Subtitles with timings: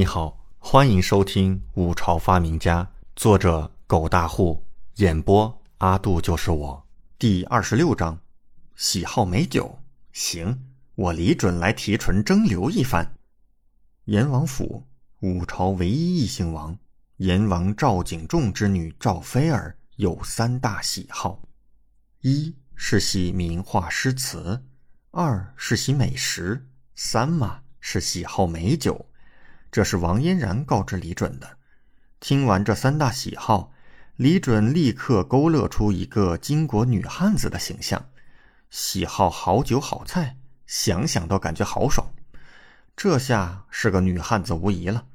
[0.00, 2.82] 你好，欢迎收听《五朝发明家》，
[3.14, 6.86] 作者狗大户，演播阿杜就是我。
[7.18, 8.18] 第二十六章，
[8.76, 9.78] 喜好美酒，
[10.12, 10.58] 行，
[10.94, 13.14] 我李准来提纯蒸馏一番。
[14.06, 14.86] 阎王府，
[15.20, 16.78] 五朝唯一异姓王，
[17.18, 21.42] 阎王赵景仲之女赵飞儿有三大喜好：
[22.22, 24.64] 一是喜名画诗词，
[25.10, 29.04] 二是喜美食，三嘛是喜好美酒。
[29.70, 31.58] 这是王嫣然告知李准的。
[32.18, 33.72] 听完这三大喜好，
[34.16, 38.04] 李准立刻勾勒出一个巾帼女汉子的形象。
[38.70, 40.36] 喜好好酒好菜，
[40.66, 42.06] 想想都感觉好爽。
[42.96, 45.06] 这下是个女汉子无疑了。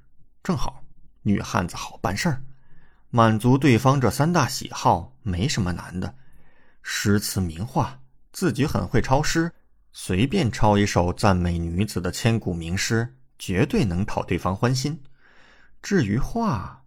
[0.43, 0.83] 正好，
[1.21, 2.41] 女汉子好办事儿，
[3.09, 6.15] 满足对方这三大喜好没什么难的。
[6.81, 7.99] 诗词名画，
[8.31, 9.51] 自己很会抄诗，
[9.91, 13.15] 随便抄一首赞美女子的千古名诗。
[13.37, 15.01] 绝对能讨对方欢心。
[15.81, 16.83] 至于画，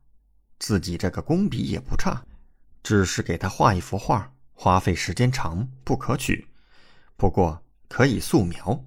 [0.58, 2.24] 自己这个工笔也不差，
[2.82, 6.48] 只是给他画一幅画，花费时间长，不可取。
[7.16, 8.84] 不过可以素描。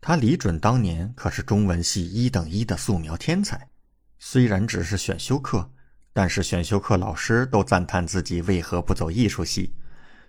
[0.00, 3.68] 他李准当年可是中文系一等一的素描天才，
[4.18, 5.70] 虽然只是选修课，
[6.12, 9.74] 但是选修课老师都赞叹自己为何不走艺术系，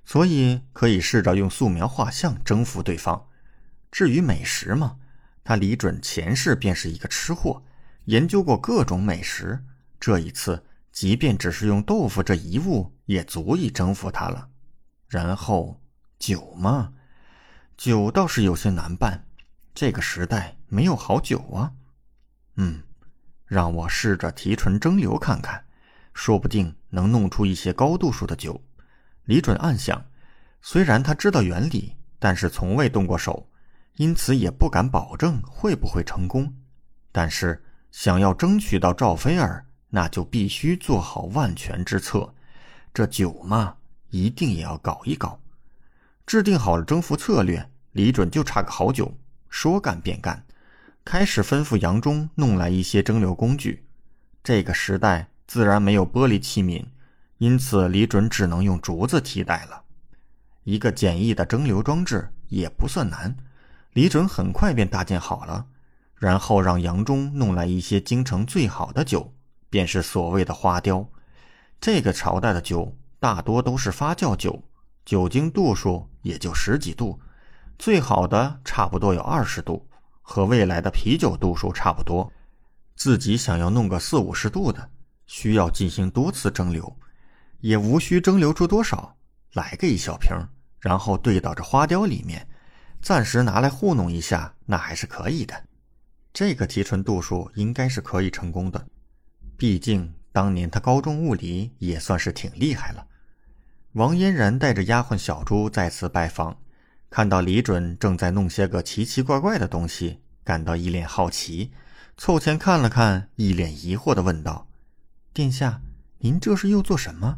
[0.05, 3.27] 所以可以试着用素描画像征服对方。
[3.91, 4.97] 至于美食嘛。
[5.45, 7.63] 他李准前世便是一个吃货，
[8.05, 9.63] 研究过各种美食。
[9.99, 14.49] 这一次，即便只是用豆腐这一物，也足以征服他了。
[15.07, 15.79] 然后
[16.17, 16.91] 酒嘛，
[17.77, 19.27] 酒倒是有些难办，
[19.75, 21.71] 这个时代没有好酒啊。
[22.55, 22.81] 嗯，
[23.45, 25.63] 让我试着提纯蒸馏看看，
[26.15, 28.59] 说不定能弄出一些高度数的酒。
[29.25, 30.03] 李准暗想，
[30.59, 33.47] 虽然他知道原理，但是从未动过手。
[33.95, 36.53] 因此也不敢保证会不会成功，
[37.11, 42.33] 但是想要争取到赵菲儿，那就必须做好万全之策。
[42.93, 43.75] 这酒嘛，
[44.09, 45.39] 一定也要搞一搞。
[46.25, 49.17] 制定好了征服策略，李准就差个好酒，
[49.49, 50.43] 说干便干，
[51.05, 53.85] 开始吩咐杨忠弄来一些蒸馏工具。
[54.43, 56.83] 这个时代自然没有玻璃器皿，
[57.37, 59.81] 因此李准只能用竹子替代了。
[60.63, 63.33] 一个简易的蒸馏装置也不算难。
[63.95, 65.67] 李准很快便搭建好了，
[66.15, 69.33] 然后让杨忠弄来一些京城最好的酒，
[69.69, 71.07] 便是所谓的花雕。
[71.79, 74.61] 这个朝代的酒大多都是发酵酒，
[75.05, 77.17] 酒精度数也就十几度，
[77.79, 79.87] 最好的差不多有二十度，
[80.21, 82.29] 和未来的啤酒度数差不多。
[82.97, 84.89] 自己想要弄个四五十度的，
[85.25, 86.93] 需要进行多次蒸馏，
[87.61, 89.15] 也无需蒸馏出多少，
[89.53, 90.35] 来个一小瓶，
[90.81, 92.45] 然后兑到这花雕里面。
[93.05, 95.53] 暂时拿来糊弄一下，那还是可以的。
[96.33, 98.83] 这个提纯度数应该是可以成功的，
[99.55, 103.05] 毕竟当年他高中物理也算是挺厉害了。
[103.91, 106.57] 王嫣然带着丫鬟小朱再次拜访，
[107.11, 111.71] 看到李准正在弄些个奇奇怪怪的东西，感到一脸好奇，
[112.17, 114.67] 凑前看了看，一脸疑惑的问道
[115.31, 115.79] ：“殿下，
[116.17, 117.37] 您这是又做什么？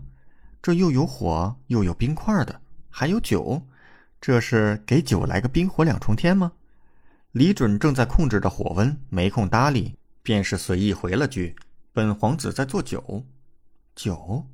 [0.62, 3.62] 这又有火，又有冰块的，还有酒。”
[4.20, 6.52] 这是给酒来个冰火两重天吗？
[7.32, 11.56] 李准正在控制着火温，没空搭理，便是随意回了句
[11.94, 13.24] ：“本皇子在做酒。”
[13.96, 14.48] 酒？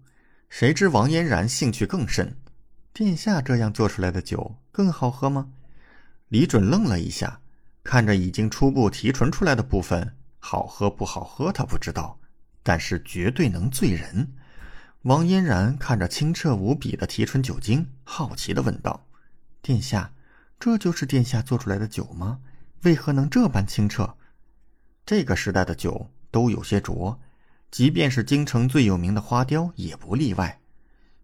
[0.49, 2.35] 谁知王嫣然兴趣更甚
[2.93, 5.49] ：“殿下这样做出来的酒更好喝吗？”
[6.29, 7.39] 李准愣了一下，
[7.83, 12.19] 看着已经初步提纯出来的部分，好喝不好喝他不知道，
[12.61, 14.27] 但是绝对能醉人。
[15.03, 19.05] 王嫣然看着清澈无比的提纯酒精，好奇的问道。
[19.63, 20.11] 殿下，
[20.59, 22.37] 这就是殿下做出来的酒吗？
[22.81, 24.13] 为何能这般清澈？
[25.05, 27.17] 这个时代的酒都有些浊，
[27.71, 30.59] 即便是京城最有名的花雕也不例外。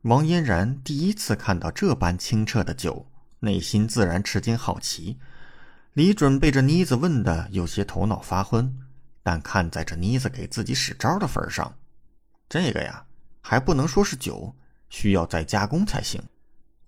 [0.04, 3.06] 王嫣然第一次看到这般清澈的酒，
[3.40, 5.20] 内心自然吃惊好奇。
[5.92, 8.74] 李准被这妮子问的有些头脑发昏，
[9.22, 11.76] 但看在这妮子给自己使招的份上，
[12.48, 13.06] 这个呀
[13.42, 14.56] 还不能说是酒，
[14.88, 16.24] 需要再加工才行。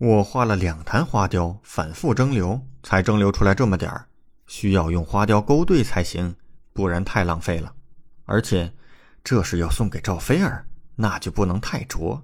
[0.01, 4.07] 我画了两坛花雕，反复蒸馏，才蒸馏出来这么点儿，
[4.48, 6.36] 需要用花雕勾兑才行，
[6.74, 7.71] 不然太浪费了。
[8.25, 8.74] 而且
[9.24, 10.65] 这是要送给赵菲儿，
[10.95, 12.19] 那就不能太浊，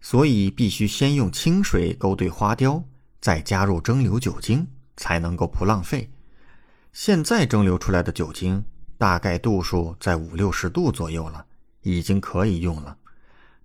[0.00, 2.82] 所以必须先用清水勾兑花雕，
[3.20, 4.66] 再加入蒸馏酒精，
[4.96, 6.10] 才能够不浪费。
[6.92, 8.64] 现在蒸馏出来的酒精
[8.98, 11.46] 大概度数在五六十度左右了，
[11.82, 12.96] 已经可以用了，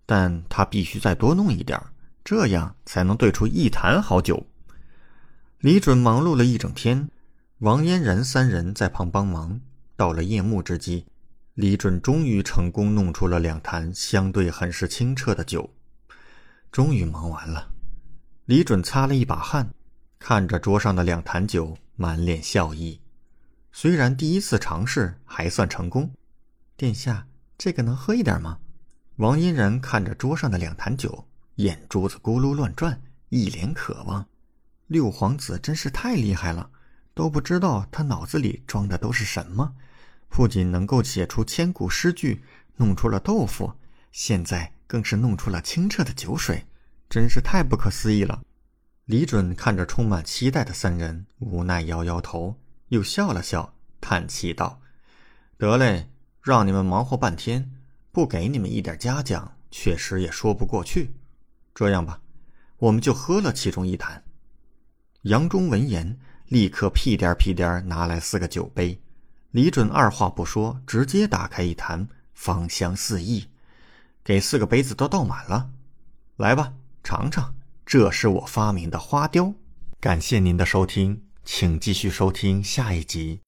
[0.05, 1.87] 但它必须再多弄一点儿。
[2.25, 4.47] 这样才能兑出一坛好酒。
[5.59, 7.07] 李准忙碌了一整天，
[7.59, 9.61] 王嫣然三人在旁帮忙。
[9.95, 11.05] 到了夜幕之际，
[11.53, 15.69] 李准终于成功弄出了两坛相对很是清澈的酒，
[16.71, 17.71] 终于忙完了。
[18.45, 19.69] 李准擦了一把汗，
[20.17, 22.99] 看着桌上的两坛酒，满脸笑意。
[23.71, 26.11] 虽然第一次尝试还算成功，
[26.75, 28.57] 殿下，这个能喝一点吗？
[29.17, 31.25] 王嫣然看着桌上的两坛酒，
[31.55, 34.27] 眼珠子咕噜乱转，一脸渴望。
[34.87, 36.69] 六皇子真是太厉害了，
[37.13, 39.73] 都不知道他脑子里装的都是什么。
[40.27, 42.43] 不仅能够写出千古诗句，
[42.75, 43.71] 弄出了豆腐，
[44.11, 46.65] 现在更是弄出了清澈的酒水，
[47.09, 48.41] 真是太不可思议了。
[49.05, 52.59] 李准看着充满期待的三人，无奈摇摇头，
[52.89, 54.81] 又笑了笑，叹气道
[55.57, 56.09] ：“得嘞，
[56.41, 57.71] 让你们忙活半天，
[58.11, 61.11] 不给你们一点嘉奖，确实也说不过去。
[61.75, 62.21] 这样吧，
[62.77, 64.23] 我们就喝了其中一坛。”
[65.23, 66.17] 杨忠闻言，
[66.47, 68.99] 立刻屁颠屁颠拿来四个酒杯。
[69.51, 73.47] 李准二话不说，直接打开一坛，芳香四溢，
[74.23, 75.69] 给四个杯子都倒满了。
[76.37, 76.73] 来吧，
[77.03, 77.55] 尝尝，
[77.85, 79.53] 这是我发明的花雕。
[79.99, 83.41] 感谢您的收听，请继续收听下一集。